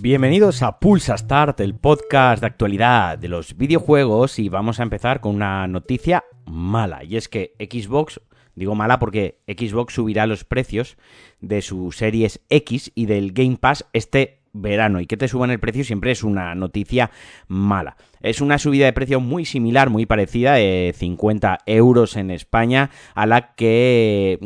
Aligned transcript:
Bienvenidos 0.00 0.62
a 0.62 0.78
Pulsa 0.78 1.18
Start, 1.18 1.58
el 1.60 1.74
podcast 1.74 2.40
de 2.40 2.46
actualidad 2.46 3.18
de 3.18 3.28
los 3.28 3.56
videojuegos 3.56 4.38
y 4.38 4.48
vamos 4.48 4.78
a 4.78 4.84
empezar 4.84 5.20
con 5.20 5.34
una 5.34 5.66
noticia 5.66 6.24
mala 6.46 7.02
y 7.02 7.16
es 7.16 7.28
que 7.28 7.54
Xbox, 7.58 8.20
digo 8.54 8.74
mala 8.74 9.00
porque 9.00 9.40
Xbox 9.48 9.94
subirá 9.94 10.26
los 10.26 10.44
precios 10.44 10.96
de 11.40 11.62
sus 11.62 11.96
series 11.96 12.40
X 12.48 12.92
y 12.94 13.06
del 13.06 13.32
Game 13.32 13.56
Pass 13.56 13.86
este 13.92 14.37
verano 14.60 15.00
y 15.00 15.06
que 15.06 15.16
te 15.16 15.28
suban 15.28 15.50
el 15.50 15.60
precio 15.60 15.84
siempre 15.84 16.10
es 16.10 16.22
una 16.22 16.54
noticia 16.54 17.10
mala. 17.46 17.96
Es 18.20 18.40
una 18.40 18.58
subida 18.58 18.86
de 18.86 18.92
precio 18.92 19.20
muy 19.20 19.44
similar, 19.44 19.90
muy 19.90 20.06
parecida, 20.06 20.54
de 20.54 20.94
50 20.96 21.58
euros 21.66 22.16
en 22.16 22.30
España, 22.30 22.90
a 23.14 23.26
la 23.26 23.54
que 23.54 24.38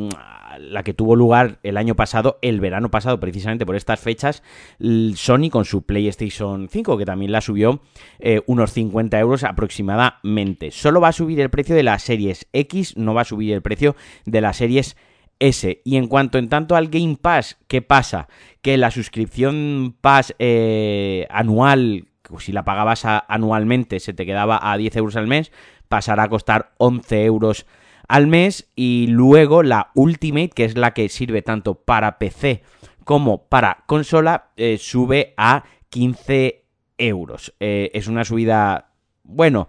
la 0.59 0.83
que 0.83 0.95
tuvo 0.95 1.17
lugar 1.17 1.59
el 1.63 1.77
año 1.77 1.95
pasado, 1.95 2.39
el 2.43 2.61
verano 2.61 2.91
pasado, 2.91 3.21
precisamente 3.21 3.67
por 3.67 3.77
estas 3.77 4.01
fechas, 4.01 4.43
Sony 4.79 5.51
con 5.51 5.65
su 5.65 5.83
PlayStation 5.83 6.69
5, 6.69 6.99
que 6.99 7.05
también 7.05 7.33
la 7.33 7.41
subió 7.41 7.81
eh, 8.19 8.43
unos 8.47 8.73
50 8.73 9.19
euros 9.19 9.45
aproximadamente. 9.45 10.71
Solo 10.71 11.01
va 11.01 11.09
a 11.09 11.13
subir 11.13 11.41
el 11.41 11.51
precio 11.51 11.75
de 11.75 11.83
las 11.83 12.03
series 12.03 12.47
X, 12.53 12.97
no 12.97 13.15
va 13.15 13.23
a 13.23 13.27
subir 13.27 13.53
el 13.53 13.63
precio 13.63 13.97
de 14.25 14.41
las 14.41 14.57
series 14.57 14.97
S. 15.43 15.81
Y 15.85 15.97
en 15.97 16.07
cuanto 16.07 16.39
en 16.39 16.49
tanto 16.49 16.77
al 16.77 16.89
Game 16.89 17.19
Pass, 17.21 17.59
¿qué 17.67 17.83
pasa? 17.83 18.29
Que 18.63 18.77
la 18.77 18.93
suscripción 18.93 19.97
Pass 20.01 20.35
eh, 20.39 21.27
anual, 21.31 22.07
si 22.39 22.53
la 22.53 22.65
pagabas 22.65 23.05
anualmente, 23.05 23.99
se 23.99 24.15
te 24.15 24.25
quedaba 24.25 24.61
a 24.63 24.77
10 24.77 24.97
euros 24.97 25.17
al 25.17 25.27
mes, 25.27 25.51
pasará 25.89 26.25
a 26.25 26.29
costar 26.29 26.73
11 26.79 27.25
euros 27.25 27.67
al 28.07 28.29
mes 28.29 28.71
y 28.77 29.09
luego 29.09 29.65
la 29.65 29.91
Ultimate, 29.95 30.51
que 30.51 30.65
es 30.65 30.77
la 30.77 30.93
que 30.95 31.09
sirve 31.09 31.43
tanto 31.43 31.75
para 31.75 32.19
PC 32.19 32.63
como 33.05 33.49
para 33.49 33.83
consola, 33.87 34.51
eh, 34.57 34.79
sube 34.79 35.35
a 35.37 35.65
15 35.89 36.65
euros. 36.99 37.53
Eh, 37.59 37.91
es 37.95 38.07
una 38.07 38.25
subida, 38.25 38.93
bueno, 39.25 39.69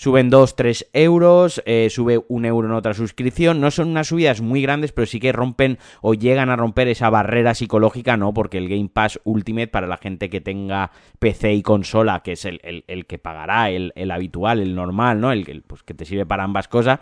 suben 0.00 0.30
2, 0.30 0.56
3 0.56 0.88
euros, 0.94 1.62
eh, 1.66 1.88
sube 1.90 2.24
un 2.28 2.46
euro 2.46 2.66
en 2.66 2.72
otra 2.72 2.94
suscripción. 2.94 3.60
No 3.60 3.70
son 3.70 3.88
unas 3.88 4.06
subidas 4.06 4.40
muy 4.40 4.62
grandes, 4.62 4.92
pero 4.92 5.04
sí 5.04 5.20
que 5.20 5.30
rompen 5.30 5.76
o 6.00 6.14
llegan 6.14 6.48
a 6.48 6.56
romper 6.56 6.88
esa 6.88 7.10
barrera 7.10 7.54
psicológica, 7.54 8.16
¿no? 8.16 8.32
Porque 8.32 8.56
el 8.56 8.70
Game 8.70 8.88
Pass 8.88 9.20
Ultimate, 9.24 9.68
para 9.68 9.86
la 9.86 9.98
gente 9.98 10.30
que 10.30 10.40
tenga 10.40 10.90
PC 11.18 11.52
y 11.52 11.60
consola, 11.60 12.22
que 12.22 12.32
es 12.32 12.46
el, 12.46 13.04
que 13.06 13.18
pagará, 13.18 13.68
el, 13.68 14.10
habitual, 14.10 14.60
el 14.60 14.74
normal, 14.74 15.20
¿no? 15.20 15.32
El, 15.32 15.62
pues, 15.66 15.82
que 15.82 15.92
te 15.92 16.06
sirve 16.06 16.24
para 16.24 16.44
ambas 16.44 16.66
cosas 16.66 17.00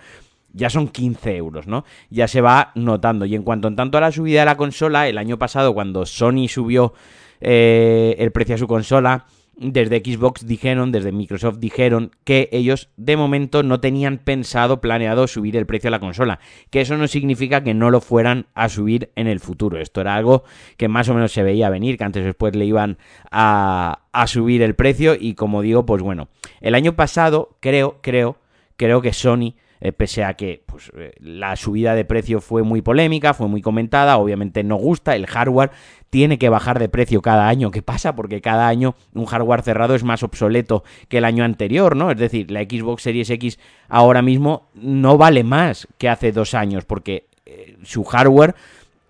ya 0.53 0.71
son 0.71 0.89
15 0.89 1.37
euros, 1.37 1.69
¿no? 1.69 1.85
Ya 2.11 2.27
se 2.27 2.41
va 2.41 2.73
notando. 2.75 3.27
Y 3.27 3.37
en 3.37 3.45
cuanto 3.45 3.69
en 3.69 3.77
tanto 3.77 3.99
a 3.99 4.01
la 4.01 4.11
subida 4.11 4.41
de 4.41 4.47
la 4.47 4.57
consola, 4.57 5.07
el 5.07 5.19
año 5.19 5.39
pasado 5.39 5.73
cuando 5.73 6.05
Sony 6.05 6.49
subió 6.49 6.95
eh, 7.41 8.17
el 8.19 8.33
precio 8.33 8.57
a 8.57 8.59
su 8.59 8.67
consola, 8.67 9.27
desde 9.59 9.99
Xbox 9.99 10.47
dijeron, 10.47 10.93
desde 10.93 11.11
Microsoft 11.11 11.59
dijeron 11.59 12.13
que 12.25 12.49
ellos 12.53 12.91
de 12.97 13.17
momento 13.17 13.65
no 13.65 13.81
tenían 13.81 14.19
pensado, 14.19 14.81
planeado 14.81 15.27
subir 15.27 15.57
el 15.57 15.67
precio 15.67 15.89
de 15.89 15.93
la 15.93 16.01
consola. 16.01 16.39
Que 16.71 16.81
eso 16.81 16.97
no 16.97 17.09
significa 17.09 17.65
que 17.65 17.75
no 17.75 17.91
lo 17.91 18.01
fueran 18.01 18.47
a 18.55 18.69
subir 18.69 19.11
en 19.17 19.27
el 19.27 19.41
futuro. 19.41 19.81
Esto 19.81 20.01
era 20.01 20.15
algo 20.15 20.45
que 20.77 20.89
más 20.89 21.09
o 21.09 21.15
menos 21.15 21.33
se 21.33 21.43
veía 21.43 21.71
venir, 21.71 21.99
que 21.99 22.05
antes 22.05 22.23
o 22.23 22.27
después 22.27 22.55
le 22.55 22.67
iban 22.67 22.99
a, 23.31 24.03
a 24.13 24.27
subir 24.29 24.63
el 24.63 24.75
precio. 24.75 25.17
Y 25.19 25.35
como 25.35 25.63
digo, 25.63 25.85
pues 25.85 26.03
bueno, 26.03 26.29
el 26.61 26.77
año 26.77 26.95
pasado 26.95 27.57
creo, 27.61 27.99
creo, 28.01 28.39
creo 28.77 29.03
que 29.03 29.13
Sony 29.13 29.55
eh, 29.81 29.93
pese 29.93 30.25
a 30.25 30.35
que 30.35 30.63
pues, 30.67 30.91
eh, 30.97 31.13
la 31.21 31.57
subida 31.57 31.95
de 31.95 32.05
precio 32.05 32.41
fue 32.41 32.63
muy 32.63 32.83
polémica, 32.83 33.35
fue 33.35 33.49
muy 33.49 33.63
comentada, 33.63 34.19
obviamente 34.19 34.65
no 34.65 34.77
gusta, 34.77 35.15
el 35.15 35.27
hardware 35.27 35.71
tiene 36.11 36.39
que 36.39 36.49
bajar 36.49 36.79
de 36.79 36.89
precio 36.89 37.23
cada 37.23 37.49
año. 37.49 37.71
¿Qué 37.71 37.83
pasa? 37.83 38.15
Porque 38.15 38.41
cada 38.41 38.69
año 38.69 38.95
un 39.15 39.27
hardware 39.27 39.63
cerrado 39.63 39.95
es 39.95 40.05
más 40.05 40.23
obsoleto 40.23 40.85
que 41.09 41.19
el 41.19 41.25
año 41.25 41.45
anterior, 41.45 41.97
¿no? 41.97 42.11
Es 42.11 42.19
decir, 42.19 42.51
la 42.51 42.63
Xbox 42.63 43.03
Series 43.03 43.31
X 43.31 43.59
ahora 43.89 44.23
mismo 44.23 44.69
no 44.75 45.19
vale 45.19 45.45
más 45.45 45.87
que 45.99 46.09
hace 46.09 46.33
dos 46.33 46.55
años, 46.55 46.85
porque 46.85 47.27
eh, 47.47 47.77
su 47.83 48.05
hardware 48.05 48.55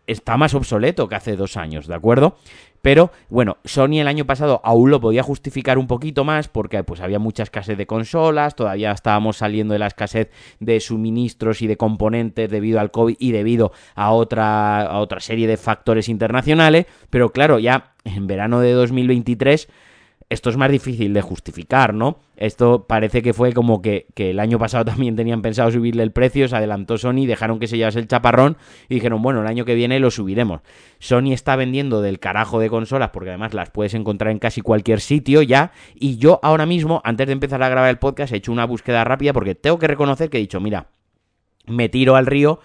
está 0.06 0.36
más 0.36 0.54
obsoleto 0.54 1.08
que 1.08 1.14
hace 1.14 1.36
dos 1.36 1.56
años, 1.56 1.86
¿de 1.86 1.94
acuerdo? 1.94 2.38
Pero 2.82 3.10
bueno, 3.28 3.58
Sony 3.64 4.00
el 4.00 4.08
año 4.08 4.24
pasado 4.24 4.60
aún 4.64 4.90
lo 4.90 5.00
podía 5.00 5.22
justificar 5.22 5.78
un 5.78 5.86
poquito 5.86 6.24
más 6.24 6.48
porque 6.48 6.82
pues 6.84 7.00
había 7.00 7.18
mucha 7.18 7.42
escasez 7.42 7.76
de 7.76 7.86
consolas, 7.86 8.54
todavía 8.54 8.92
estábamos 8.92 9.38
saliendo 9.38 9.72
de 9.72 9.78
la 9.78 9.86
escasez 9.86 10.30
de 10.60 10.80
suministros 10.80 11.62
y 11.62 11.66
de 11.66 11.76
componentes 11.76 12.50
debido 12.50 12.80
al 12.80 12.90
COVID 12.90 13.16
y 13.18 13.32
debido 13.32 13.72
a 13.94 14.12
otra, 14.12 14.82
a 14.82 14.98
otra 14.98 15.20
serie 15.20 15.46
de 15.46 15.56
factores 15.56 16.08
internacionales, 16.08 16.86
pero 17.10 17.30
claro, 17.30 17.58
ya 17.58 17.94
en 18.04 18.26
verano 18.26 18.60
de 18.60 18.72
2023 18.72 19.68
esto 20.30 20.50
es 20.50 20.58
más 20.58 20.70
difícil 20.70 21.14
de 21.14 21.22
justificar, 21.22 21.94
¿no? 21.94 22.18
Esto 22.36 22.86
parece 22.86 23.22
que 23.22 23.32
fue 23.32 23.54
como 23.54 23.80
que, 23.80 24.06
el 24.16 24.40
año 24.40 24.58
pasado 24.58 24.84
también 24.84 25.16
tenían 25.16 25.40
pensado 25.40 25.70
subirle 25.70 26.02
el 26.02 26.12
precio, 26.12 26.46
se 26.48 26.56
adelantó 26.56 26.98
Sony, 26.98 27.26
dejaron 27.26 27.58
que 27.58 27.66
se 27.66 27.78
llevase 27.78 27.98
el 27.98 28.08
chaparrón 28.08 28.58
y 28.88 28.96
dijeron, 28.96 29.22
bueno, 29.22 29.40
el 29.40 29.46
año 29.46 29.64
que 29.64 29.74
viene 29.74 29.98
lo 30.00 30.10
subiremos. 30.10 30.60
Sony 30.98 31.32
está 31.32 31.56
vendiendo 31.56 32.02
del 32.02 32.18
carajo 32.18 32.60
de 32.60 32.68
consolas 32.68 33.10
porque 33.10 33.30
además 33.30 33.54
las 33.54 33.70
puedes 33.70 33.94
encontrar 33.94 34.30
en 34.30 34.38
casi 34.38 34.60
cualquier 34.60 35.00
sitio 35.00 35.40
ya. 35.40 35.72
Y 35.94 36.18
yo 36.18 36.40
ahora 36.42 36.66
mismo, 36.66 37.00
antes 37.04 37.26
de 37.26 37.32
empezar 37.32 37.62
a 37.62 37.68
grabar 37.70 37.88
el 37.88 37.98
podcast, 37.98 38.32
he 38.32 38.36
hecho 38.36 38.52
una 38.52 38.66
búsqueda 38.66 39.04
rápida 39.04 39.32
porque 39.32 39.54
tengo 39.54 39.78
que 39.78 39.86
reconocer 39.86 40.28
que 40.28 40.36
he 40.36 40.40
dicho, 40.40 40.60
mira, 40.60 40.88
me 41.66 41.88
tiro 41.88 42.16
al 42.16 42.26
río. 42.26 42.60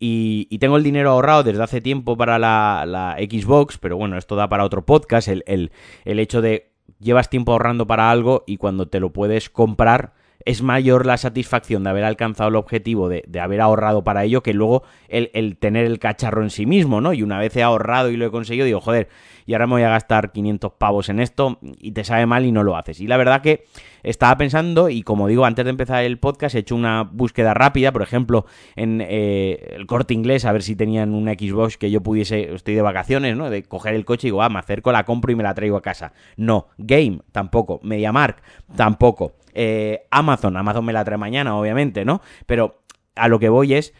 Y, 0.00 0.56
tengo 0.58 0.76
el 0.76 0.84
dinero 0.84 1.10
ahorrado 1.10 1.42
desde 1.42 1.60
hace 1.60 1.80
tiempo 1.80 2.16
para 2.16 2.38
la, 2.38 3.16
Xbox, 3.18 3.78
pero 3.78 3.96
bueno, 3.96 4.16
esto 4.16 4.36
da 4.36 4.48
para 4.48 4.62
otro 4.62 4.86
podcast, 4.86 5.26
el, 5.26 5.42
el, 5.48 5.72
el 6.04 6.20
hecho 6.20 6.40
de 6.40 6.70
llevas 6.98 7.30
tiempo 7.30 7.52
ahorrando 7.52 7.86
para 7.86 8.10
algo 8.10 8.44
y 8.46 8.56
cuando 8.56 8.86
te 8.88 9.00
lo 9.00 9.12
puedes 9.12 9.50
comprar 9.50 10.12
es 10.48 10.62
mayor 10.62 11.04
la 11.04 11.18
satisfacción 11.18 11.84
de 11.84 11.90
haber 11.90 12.04
alcanzado 12.04 12.48
el 12.48 12.56
objetivo, 12.56 13.10
de, 13.10 13.22
haber 13.38 13.60
ahorrado 13.60 14.02
para 14.02 14.24
ello, 14.24 14.42
que 14.42 14.54
luego 14.54 14.82
el, 15.08 15.30
el, 15.34 15.58
tener 15.58 15.84
el 15.84 15.98
cacharro 15.98 16.42
en 16.42 16.48
sí 16.48 16.64
mismo, 16.64 17.02
¿no? 17.02 17.12
Y 17.12 17.22
una 17.22 17.38
vez 17.38 17.54
he 17.54 17.62
ahorrado 17.62 18.10
y 18.10 18.16
lo 18.16 18.24
he 18.24 18.30
conseguido, 18.30 18.64
digo, 18.64 18.80
joder, 18.80 19.10
y 19.44 19.52
ahora 19.52 19.66
me 19.66 19.72
voy 19.72 19.82
a 19.82 19.90
gastar 19.90 20.32
500 20.32 20.72
pavos 20.72 21.10
en 21.10 21.20
esto 21.20 21.58
y 21.80 21.92
te 21.92 22.02
sabe 22.02 22.24
mal 22.24 22.46
y 22.46 22.52
no 22.52 22.62
lo 22.62 22.78
haces. 22.78 22.98
Y 23.00 23.06
la 23.06 23.18
verdad 23.18 23.42
que 23.42 23.64
estaba 24.02 24.38
pensando, 24.38 24.88
y 24.88 25.02
como 25.02 25.28
digo, 25.28 25.44
antes 25.44 25.66
de 25.66 25.70
empezar 25.70 26.02
el 26.04 26.18
podcast 26.18 26.54
he 26.54 26.60
hecho 26.60 26.74
una 26.74 27.02
búsqueda 27.02 27.52
rápida, 27.52 27.92
por 27.92 28.00
ejemplo, 28.00 28.46
en 28.74 29.02
eh, 29.02 29.74
el 29.76 29.86
corte 29.86 30.14
inglés, 30.14 30.46
a 30.46 30.52
ver 30.52 30.62
si 30.62 30.76
tenían 30.76 31.12
una 31.12 31.32
Xbox 31.32 31.76
que 31.76 31.90
yo 31.90 32.02
pudiese, 32.02 32.54
estoy 32.54 32.74
de 32.74 32.82
vacaciones, 32.82 33.36
¿no? 33.36 33.50
De 33.50 33.64
coger 33.64 33.94
el 33.94 34.06
coche 34.06 34.28
y 34.28 34.30
digo, 34.30 34.42
ah, 34.42 34.48
me 34.48 34.60
acerco, 34.60 34.92
la 34.92 35.04
compro 35.04 35.30
y 35.30 35.34
me 35.34 35.42
la 35.42 35.52
traigo 35.52 35.76
a 35.76 35.82
casa. 35.82 36.14
No, 36.36 36.68
Game, 36.78 37.20
tampoco, 37.32 37.80
MediaMark, 37.82 38.42
tampoco. 38.76 39.34
Eh, 39.60 40.06
Amazon, 40.12 40.56
Amazon 40.56 40.84
me 40.84 40.92
la 40.92 41.04
trae 41.04 41.18
mañana, 41.18 41.56
obviamente, 41.56 42.04
¿no? 42.04 42.22
Pero 42.46 42.80
a 43.16 43.26
lo 43.26 43.40
que 43.40 43.48
voy 43.48 43.74
es 43.74 43.92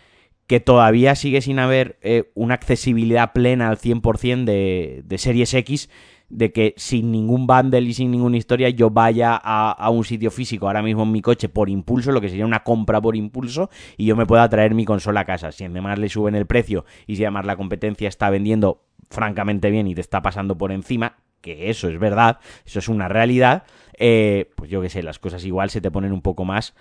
que 0.47 0.61
todavía 0.61 1.17
sigue 1.17 1.41
sin 1.41 1.59
haber 1.59 1.99
eh, 2.01 2.31
una 2.35 2.55
accesibilidad 2.55 3.33
plena 3.33 3.69
al 3.69 3.77
100% 3.77 4.45
de, 4.45 5.03
de 5.05 5.19
Series 5.19 5.53
X, 5.53 5.91
de 6.29 6.53
que 6.53 6.75
sin 6.77 7.11
ningún 7.11 7.49
bundle 7.49 7.81
y 7.81 7.93
sin 7.93 8.13
ninguna 8.13 8.37
historia 8.37 8.69
yo 8.69 8.91
vaya 8.91 9.35
a, 9.35 9.91
un 9.91 10.05
sitio 10.05 10.31
físico 10.31 10.69
ahora 10.69 10.81
mismo 10.81 11.03
en 11.03 11.11
mi 11.11 11.23
coche 11.23 11.49
por 11.49 11.69
impulso, 11.69 12.13
lo 12.13 12.21
que 12.21 12.29
sería 12.29 12.47
una 12.47 12.63
compra 12.63 13.01
por 13.01 13.17
impulso, 13.17 13.69
y 13.97 14.07
yo 14.07 14.15
me 14.15 14.27
pueda 14.27 14.49
traer 14.49 14.75
mi 14.75 14.85
consola 14.85 15.21
a 15.21 15.25
casa. 15.25 15.51
Si 15.51 15.65
además 15.65 15.99
le 15.99 16.09
suben 16.09 16.37
el 16.37 16.47
precio 16.47 16.85
y 17.09 17.17
si 17.17 17.25
además 17.25 17.47
la 17.47 17.57
competencia 17.57 18.09
está 18.09 18.31
vendiendo 18.31 18.85
francamente 19.11 19.71
bien 19.71 19.89
y 19.89 19.97
te 19.97 20.03
está 20.03 20.23
pasando 20.23 20.57
por 20.57 20.71
encima, 20.71 21.17
que 21.41 21.71
eso 21.71 21.89
es 21.89 21.99
verdad, 21.99 22.39
eso 22.67 22.79
es 22.79 22.89
una 22.89 23.09
realidad, 23.09 23.65
eh, 23.99 24.51
pues 24.55 24.71
yo 24.71 24.81
que 24.81 24.89
sé, 24.89 25.03
las 25.03 25.19
cosas 25.19 25.45
igual 25.45 25.71
se 25.71 25.81
te 25.81 25.91
ponen 25.91 26.13
un 26.13 26.23
poco 26.23 26.45
más 26.45 26.75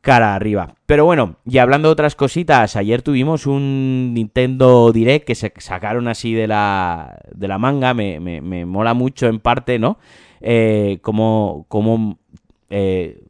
cara 0.00 0.36
arriba. 0.36 0.74
Pero 0.86 1.04
bueno, 1.04 1.36
y 1.44 1.58
hablando 1.58 1.88
de 1.88 1.92
otras 1.92 2.14
cositas, 2.14 2.76
ayer 2.76 3.02
tuvimos 3.02 3.46
un 3.46 4.14
Nintendo 4.14 4.92
Direct 4.92 5.26
que 5.26 5.34
se 5.34 5.52
sacaron 5.58 6.06
así 6.06 6.32
de 6.32 6.46
la, 6.46 7.18
de 7.34 7.48
la 7.48 7.58
manga, 7.58 7.92
me, 7.92 8.20
me, 8.20 8.40
me 8.40 8.64
mola 8.66 8.94
mucho 8.94 9.26
en 9.26 9.40
parte, 9.40 9.80
¿no? 9.80 9.98
Eh, 10.40 10.98
como 11.02 11.66
como 11.68 12.18
eh, 12.70 13.24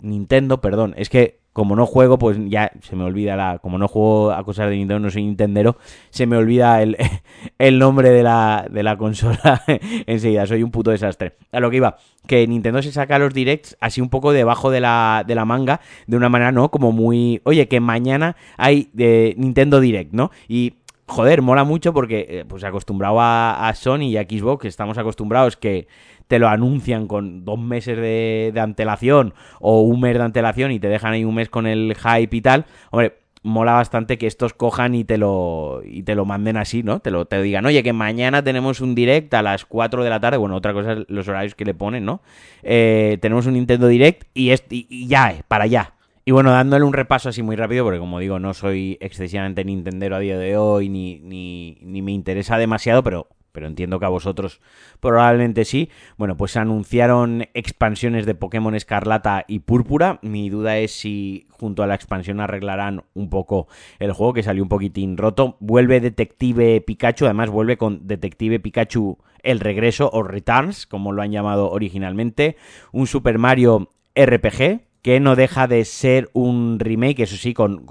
Nintendo, 0.00 0.60
perdón, 0.60 0.94
es 0.96 1.08
que 1.08 1.38
como 1.58 1.74
no 1.74 1.86
juego, 1.86 2.20
pues 2.20 2.38
ya 2.46 2.70
se 2.82 2.94
me 2.94 3.02
olvida 3.02 3.34
la. 3.34 3.58
Como 3.58 3.78
no 3.78 3.88
juego 3.88 4.30
a 4.30 4.44
cosas 4.44 4.70
de 4.70 4.76
Nintendo, 4.76 5.00
no 5.00 5.10
soy 5.10 5.24
Nintendero, 5.24 5.76
se 6.10 6.24
me 6.24 6.36
olvida 6.36 6.80
el, 6.82 6.96
el 7.58 7.80
nombre 7.80 8.10
de 8.10 8.22
la, 8.22 8.68
de 8.70 8.84
la 8.84 8.96
consola 8.96 9.64
enseguida. 10.06 10.46
Soy 10.46 10.62
un 10.62 10.70
puto 10.70 10.92
desastre. 10.92 11.34
A 11.50 11.58
lo 11.58 11.68
que 11.68 11.78
iba, 11.78 11.96
que 12.28 12.46
Nintendo 12.46 12.80
se 12.80 12.92
saca 12.92 13.18
los 13.18 13.34
directs 13.34 13.76
así 13.80 14.00
un 14.00 14.08
poco 14.08 14.30
debajo 14.30 14.70
de 14.70 14.78
la, 14.78 15.24
de 15.26 15.34
la 15.34 15.44
manga, 15.44 15.80
de 16.06 16.16
una 16.16 16.28
manera, 16.28 16.52
¿no? 16.52 16.70
Como 16.70 16.92
muy. 16.92 17.40
Oye, 17.42 17.66
que 17.66 17.80
mañana 17.80 18.36
hay 18.56 18.88
de 18.92 19.34
Nintendo 19.36 19.80
Direct, 19.80 20.12
¿no? 20.12 20.30
Y 20.46 20.74
joder, 21.06 21.42
mola 21.42 21.64
mucho 21.64 21.92
porque, 21.92 22.24
eh, 22.28 22.44
pues 22.46 22.62
acostumbrado 22.62 23.20
a, 23.20 23.68
a, 23.68 23.74
Sony 23.74 24.02
y 24.02 24.16
a 24.16 24.22
Xbox, 24.22 24.64
estamos 24.66 24.96
acostumbrados 24.96 25.56
que 25.56 25.88
te 26.28 26.38
lo 26.38 26.48
anuncian 26.48 27.08
con 27.08 27.44
dos 27.44 27.58
meses 27.58 27.96
de, 27.96 28.52
antelación 28.60 29.34
o 29.60 29.80
un 29.80 30.00
mes 30.00 30.16
de 30.16 30.22
antelación 30.22 30.70
y 30.70 30.78
te 30.78 30.88
dejan 30.88 31.14
ahí 31.14 31.24
un 31.24 31.34
mes 31.34 31.48
con 31.48 31.66
el 31.66 31.96
hype 31.96 32.36
y 32.36 32.40
tal. 32.42 32.66
Hombre, 32.90 33.14
mola 33.42 33.72
bastante 33.72 34.18
que 34.18 34.26
estos 34.26 34.52
cojan 34.52 34.94
y 34.94 35.04
te 35.04 35.16
lo 35.16 35.80
y 35.84 36.02
te 36.02 36.14
lo 36.14 36.26
manden 36.26 36.58
así, 36.58 36.82
¿no? 36.82 37.00
Te 37.00 37.10
lo 37.10 37.24
te 37.24 37.40
digan, 37.40 37.64
oye, 37.66 37.82
que 37.82 37.94
mañana 37.94 38.44
tenemos 38.44 38.80
un 38.80 38.94
direct 38.94 39.32
a 39.34 39.42
las 39.42 39.64
4 39.64 40.04
de 40.04 40.10
la 40.10 40.20
tarde. 40.20 40.36
Bueno, 40.36 40.56
otra 40.56 40.74
cosa 40.74 40.92
es 40.92 40.98
los 41.08 41.26
horarios 41.28 41.54
que 41.54 41.64
le 41.64 41.74
ponen, 41.74 42.04
¿no? 42.04 42.20
Eh, 42.62 43.18
tenemos 43.22 43.46
un 43.46 43.54
Nintendo 43.54 43.88
Direct 43.88 44.24
y, 44.34 44.52
y, 44.70 45.08
ya, 45.08 45.32
eh, 45.32 45.42
para 45.48 45.64
allá. 45.64 45.94
Y 46.26 46.30
bueno, 46.30 46.50
dándole 46.50 46.84
un 46.84 46.92
repaso 46.92 47.30
así 47.30 47.42
muy 47.42 47.56
rápido, 47.56 47.84
porque 47.84 47.98
como 47.98 48.18
digo, 48.18 48.38
no 48.38 48.52
soy 48.52 48.98
excesivamente 49.00 49.64
Nintendero 49.64 50.16
a 50.16 50.18
día 50.18 50.36
de 50.36 50.58
hoy, 50.58 50.90
ni, 50.90 51.20
ni, 51.20 51.78
ni 51.80 52.02
me 52.02 52.12
interesa 52.12 52.58
demasiado, 52.58 53.02
pero 53.02 53.28
pero 53.58 53.66
entiendo 53.66 53.98
que 53.98 54.06
a 54.06 54.10
vosotros 54.10 54.60
probablemente 55.00 55.64
sí. 55.64 55.90
Bueno, 56.16 56.36
pues 56.36 56.52
se 56.52 56.60
anunciaron 56.60 57.48
expansiones 57.54 58.24
de 58.24 58.36
Pokémon 58.36 58.76
Escarlata 58.76 59.44
y 59.48 59.58
Púrpura. 59.58 60.20
Mi 60.22 60.48
duda 60.48 60.78
es 60.78 60.92
si 60.92 61.48
junto 61.50 61.82
a 61.82 61.88
la 61.88 61.96
expansión 61.96 62.38
arreglarán 62.38 63.02
un 63.14 63.30
poco 63.30 63.66
el 63.98 64.12
juego, 64.12 64.32
que 64.32 64.44
salió 64.44 64.62
un 64.62 64.68
poquitín 64.68 65.16
roto. 65.16 65.56
Vuelve 65.58 65.98
Detective 65.98 66.80
Pikachu, 66.82 67.24
además 67.24 67.50
vuelve 67.50 67.76
con 67.76 68.06
Detective 68.06 68.60
Pikachu 68.60 69.18
el 69.42 69.58
regreso 69.58 70.08
o 70.12 70.22
Returns, 70.22 70.86
como 70.86 71.10
lo 71.10 71.22
han 71.22 71.32
llamado 71.32 71.68
originalmente. 71.72 72.54
Un 72.92 73.08
Super 73.08 73.38
Mario 73.38 73.90
RPG, 74.14 74.82
que 75.02 75.20
no 75.20 75.36
deja 75.36 75.66
de 75.66 75.84
ser 75.84 76.28
un 76.32 76.78
remake, 76.80 77.22
eso 77.22 77.36
sí, 77.36 77.54
con, 77.54 77.86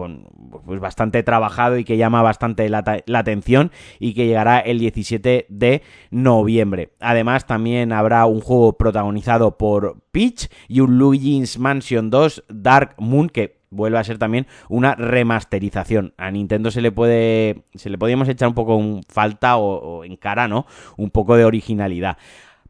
pues 0.65 0.79
bastante 0.79 1.23
trabajado 1.23 1.77
y 1.77 1.83
que 1.83 1.97
llama 1.97 2.21
bastante 2.21 2.69
la, 2.69 2.83
atención 3.13 3.71
y 3.99 4.13
que 4.13 4.27
llegará 4.27 4.59
el 4.59 4.79
17 4.79 5.45
de 5.49 5.81
noviembre. 6.11 6.93
Además, 6.99 7.45
también 7.45 7.93
habrá 7.93 8.25
un 8.25 8.41
juego 8.41 8.77
protagonizado 8.77 9.57
por 9.57 10.01
Peach 10.11 10.49
y 10.67 10.81
un 10.81 10.97
Luigi's 10.97 11.57
Mansion 11.57 12.09
2 12.09 12.45
Dark 12.49 12.95
Moon 12.97 13.29
que 13.29 13.57
vuelve 13.69 13.99
a 13.99 14.03
ser 14.03 14.17
también 14.17 14.47
una 14.69 14.95
remasterización. 14.95 16.13
A 16.17 16.31
Nintendo 16.31 16.71
se 16.71 16.81
le 16.81 16.91
puede 16.91 17.65
se 17.75 17.89
le 17.89 17.97
podíamos 17.97 18.29
echar 18.29 18.47
un 18.47 18.53
poco 18.53 18.79
en 18.79 19.01
falta 19.09 19.57
o 19.57 20.03
en 20.03 20.15
cara, 20.15 20.47
¿no? 20.47 20.65
Un 20.97 21.09
poco 21.09 21.35
de 21.35 21.45
originalidad. 21.45 22.17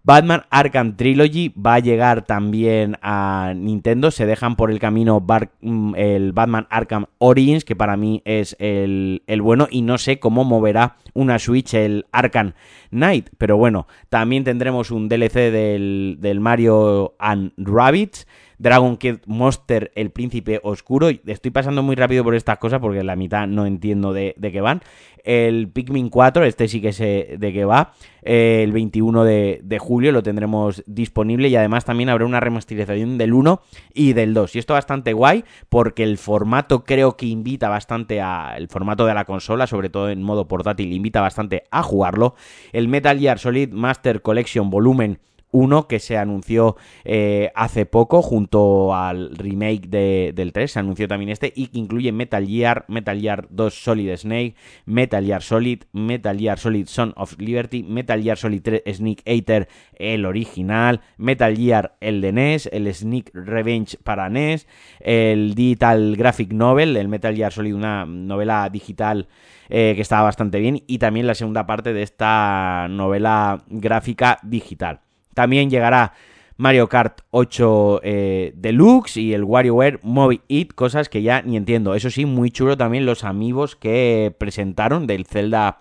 Batman 0.07 0.45
Arkham 0.51 0.95
Trilogy 0.95 1.49
va 1.49 1.73
a 1.73 1.79
llegar 1.79 2.25
también 2.25 2.97
a 3.01 3.51
Nintendo. 3.53 4.09
Se 4.09 4.25
dejan 4.25 4.55
por 4.55 4.71
el 4.71 4.79
camino 4.79 5.19
mm, 5.59 5.95
el 5.97 6.31
Batman 6.31 6.65
Arkham 6.69 7.07
Origins, 7.17 7.65
que 7.65 7.75
para 7.75 7.97
mí 7.97 8.21
es 8.23 8.55
el, 8.57 9.21
bueno. 9.41 9.67
Y 9.69 9.81
no 9.81 9.97
sé 9.97 10.17
cómo 10.17 10.45
moverá 10.45 10.95
una 11.13 11.39
Switch 11.39 11.73
el 11.73 12.05
Arkham 12.13 12.53
Knight. 12.89 13.31
Pero 13.37 13.57
bueno, 13.57 13.85
también 14.07 14.45
tendremos 14.45 14.91
un 14.91 15.09
DLC 15.09 15.51
del, 15.51 16.37
Mario 16.39 17.15
and 17.19 17.51
Rabbits. 17.57 18.27
Dragon 18.59 18.97
Kid 18.97 19.17
Monster, 19.25 19.91
el 19.95 20.09
príncipe 20.09 20.59
oscuro. 20.63 21.09
Estoy 21.09 21.51
pasando 21.51 21.83
muy 21.83 21.95
rápido 21.95 22.23
por 22.23 22.35
estas 22.35 22.57
cosas 22.57 22.79
porque 22.79 23.03
la 23.03 23.15
mitad 23.15 23.47
no 23.47 23.65
entiendo 23.65 24.13
de, 24.13 24.35
qué 24.39 24.61
van. 24.61 24.81
El 25.23 25.67
Pikmin 25.67 26.09
4, 26.09 26.45
este 26.45 26.67
sí 26.67 26.81
que 26.81 26.93
sé 26.93 27.35
de 27.37 27.51
qué 27.51 27.65
va. 27.65 27.93
el 28.21 28.71
21 28.71 29.25
de, 29.25 29.77
julio 29.79 30.11
lo 30.11 30.23
tendremos 30.23 30.83
disponible 30.87 31.49
y 31.49 31.55
además 31.55 31.85
también 31.85 32.09
habrá 32.09 32.25
una 32.25 32.39
remasterización 32.39 33.17
del 33.17 33.33
1 33.33 33.61
y 33.93 34.13
del 34.13 34.33
2. 34.33 34.55
Y 34.55 34.59
esto 34.59 34.73
bastante 34.73 35.13
guay 35.13 35.43
porque 35.69 36.03
el 36.03 36.17
formato 36.17 36.83
creo 36.83 37.17
que 37.17 37.27
invita 37.27 37.69
bastante 37.69 38.21
a... 38.21 38.55
El 38.57 38.69
formato 38.69 39.05
de 39.05 39.13
la 39.13 39.25
consola, 39.25 39.67
sobre 39.67 39.89
todo 39.89 40.09
en 40.09 40.23
modo 40.23 40.47
portátil, 40.47 40.93
invita 40.93 41.21
bastante 41.21 41.63
a 41.69 41.83
jugarlo. 41.83 42.35
El 42.71 42.87
Metal 42.87 43.19
Gear 43.19 43.37
Solid 43.37 43.71
Master 43.71 44.21
Collection 44.21 44.69
Volumen 44.69 45.19
1 45.51 45.87
que 45.87 45.99
se 45.99 46.17
anunció 46.17 46.75
eh, 47.03 47.51
hace 47.55 47.85
poco 47.85 48.21
junto 48.21 48.95
al 48.95 49.35
remake 49.35 49.87
del 49.87 50.51
3, 50.53 50.71
se 50.71 50.79
anunció 50.79 51.07
también 51.07 51.29
este 51.29 51.51
y 51.55 51.67
que 51.67 51.79
incluye 51.79 52.11
Metal 52.11 52.45
Gear, 52.45 52.85
Metal 52.87 53.19
Gear 53.19 53.47
2 53.49 53.73
Solid 53.73 54.15
Snake, 54.17 54.55
Metal 54.85 55.25
Gear 55.25 55.41
Solid, 55.41 55.83
Metal 55.93 56.37
Gear 56.37 56.59
Solid 56.59 56.87
Son 56.87 57.13
of 57.15 57.37
Liberty, 57.39 57.83
Metal 57.83 58.21
Gear 58.21 58.37
Solid 58.37 58.61
3 58.61 58.83
Sneak 58.93 59.21
Eater 59.25 59.67
el 59.95 60.25
original, 60.25 61.01
Metal 61.17 61.55
Gear 61.55 61.97
el 62.01 62.21
de 62.21 62.31
NES, 62.31 62.69
el 62.71 62.93
Sneak 62.93 63.31
Revenge 63.33 63.97
para 64.03 64.29
NES, 64.29 64.67
el 64.99 65.55
Digital 65.55 66.15
Graphic 66.17 66.51
Novel, 66.53 66.97
el 66.97 67.07
Metal 67.07 67.35
Gear 67.35 67.51
Solid 67.51 67.73
una 67.73 68.05
novela 68.05 68.69
digital 68.69 69.27
eh, 69.69 69.93
que 69.95 70.01
estaba 70.01 70.23
bastante 70.23 70.59
bien 70.59 70.83
y 70.87 70.97
también 70.97 71.27
la 71.27 71.35
segunda 71.35 71.65
parte 71.65 71.93
de 71.93 72.01
esta 72.01 72.87
novela 72.89 73.63
gráfica 73.67 74.39
digital. 74.43 75.01
También 75.37 75.69
llegará 75.69 76.13
Mario 76.55 76.89
Kart 76.89 77.19
8 77.29 78.01
eh, 78.01 78.53
Deluxe 78.55 79.17
y 79.17 79.35
el 79.35 79.43
WarioWare 79.43 79.99
Movie 80.01 80.41
It, 80.47 80.73
cosas 80.73 81.09
que 81.09 81.21
ya 81.21 81.43
ni 81.43 81.57
entiendo. 81.57 81.93
Eso 81.93 82.09
sí, 82.09 82.25
muy 82.25 82.49
chulo 82.49 82.75
también 82.75 83.05
los 83.05 83.23
amigos 83.23 83.75
que 83.75 84.33
presentaron 84.35 85.05
del 85.05 85.27
Zelda 85.27 85.77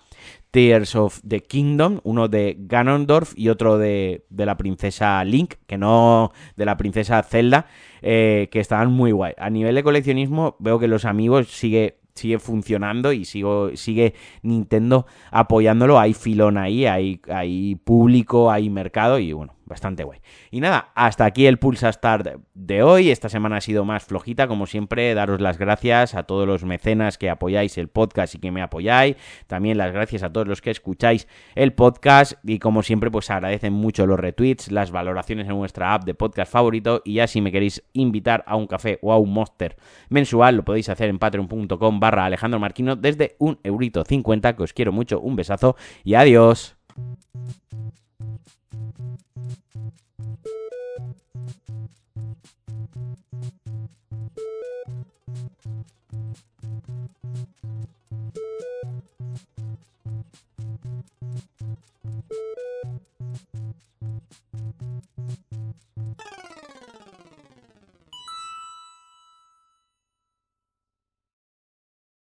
Tears 0.51 0.95
of 0.95 1.21
the 1.27 1.41
Kingdom, 1.41 2.01
uno 2.03 2.27
de 2.27 2.55
Ganondorf 2.59 3.33
y 3.35 3.49
otro 3.49 3.79
de, 3.79 4.25
la 4.29 4.57
princesa 4.57 5.23
Link, 5.23 5.55
que 5.65 5.79
no 5.79 6.31
de 6.55 6.65
la 6.65 6.77
princesa 6.77 7.23
Zelda, 7.23 7.65
eh, 8.03 8.49
que 8.51 8.59
estaban 8.59 8.91
muy 8.91 9.11
guay. 9.11 9.33
A 9.39 9.49
nivel 9.49 9.73
de 9.73 9.81
coleccionismo 9.81 10.55
veo 10.59 10.77
que 10.77 10.87
los 10.87 11.03
amigos 11.03 11.47
sigue 11.47 11.97
sigue 12.17 12.39
funcionando 12.39 13.13
y 13.13 13.25
sigo, 13.25 13.75
sigue 13.75 14.13
Nintendo 14.41 15.05
apoyándolo. 15.31 15.99
Hay 15.99 16.13
filón 16.13 16.57
ahí, 16.57 16.85
hay, 16.85 17.21
hay 17.29 17.75
público, 17.75 18.51
hay 18.51 18.69
mercado 18.69 19.19
y 19.19 19.31
bueno, 19.33 19.56
bastante 19.67 20.03
guay. 20.03 20.19
Y 20.49 20.61
nada, 20.61 20.91
hasta 20.95 21.25
aquí 21.25 21.45
el 21.45 21.59
Pulsa 21.59 21.91
Start 21.91 22.27
de 22.53 22.83
hoy. 22.83 23.11
Esta 23.11 23.29
semana 23.29 23.57
ha 23.57 23.61
sido 23.61 23.85
más 23.85 24.03
flojita, 24.03 24.47
como 24.47 24.65
siempre. 24.65 25.13
Daros 25.13 25.41
las 25.41 25.57
gracias 25.57 26.15
a 26.15 26.23
todos 26.23 26.47
los 26.47 26.63
mecenas 26.63 27.17
que 27.17 27.29
apoyáis 27.29 27.77
el 27.77 27.89
podcast 27.89 28.35
y 28.35 28.39
que 28.39 28.51
me 28.51 28.61
apoyáis. 28.61 29.15
También 29.47 29.77
las 29.77 29.91
gracias 29.91 30.23
a 30.23 30.31
todos 30.31 30.47
los 30.47 30.61
que 30.61 30.71
escucháis 30.71 31.27
el 31.55 31.73
podcast. 31.73 32.33
Y 32.43 32.59
como 32.59 32.81
siempre, 32.81 33.11
pues 33.11 33.29
agradecen 33.29 33.73
mucho 33.73 34.07
los 34.07 34.19
retweets, 34.19 34.71
las 34.71 34.91
valoraciones 34.91 35.47
en 35.47 35.55
vuestra 35.55 35.93
app 35.93 36.05
de 36.05 36.13
podcast 36.13 36.51
favorito. 36.51 37.01
Y 37.05 37.15
ya 37.15 37.27
si 37.27 37.41
me 37.41 37.51
queréis 37.51 37.83
invitar 37.93 38.43
a 38.47 38.55
un 38.55 38.67
café 38.67 38.99
o 39.01 39.11
a 39.11 39.17
un 39.17 39.33
monster 39.33 39.75
mensual, 40.09 40.55
lo 40.55 40.63
podéis 40.63 40.89
hacer 40.89 41.09
en 41.09 41.19
patreon.com 41.19 41.99
barra 41.99 42.25
Alejandro 42.25 42.59
Marquino 42.59 42.95
desde 42.95 43.35
un 43.39 43.59
eurito 43.63 44.03
50, 44.03 44.55
que 44.55 44.63
os 44.63 44.73
quiero 44.73 44.91
mucho. 44.91 45.19
Un 45.19 45.35
besazo 45.35 45.75
y 46.03 46.13
adiós. 46.15 46.77